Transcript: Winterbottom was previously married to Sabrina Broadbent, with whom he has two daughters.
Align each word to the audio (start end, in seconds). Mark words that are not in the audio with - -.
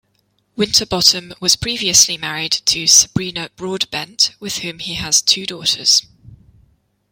Winterbottom 0.55 1.35
was 1.39 1.55
previously 1.55 2.17
married 2.17 2.53
to 2.65 2.87
Sabrina 2.87 3.51
Broadbent, 3.55 4.31
with 4.39 4.57
whom 4.57 4.79
he 4.79 4.95
has 4.95 5.21
two 5.21 5.45
daughters. 5.45 6.01